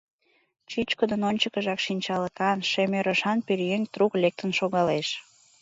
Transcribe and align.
Чӱчкыдын 0.69 1.21
ончыкыжак 1.29 1.79
шинчалыкан, 1.85 2.59
шем 2.71 2.91
ӧрышан 2.99 3.39
пӧръеҥ 3.47 3.83
трук 3.93 4.13
лектын 4.23 4.51
шогалеш. 4.59 5.07